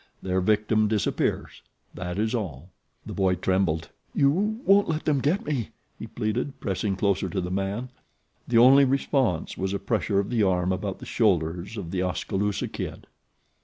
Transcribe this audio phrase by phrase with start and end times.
[0.23, 1.61] Their victim disappears
[1.93, 2.71] that is all."
[3.05, 3.89] The boy trembled.
[4.15, 7.89] "You won't let them get me?" he pleaded, pressing closer to the man.
[8.47, 12.67] The only response was a pressure of the arm about the shoulders of The Oskaloosa
[12.69, 13.05] Kid.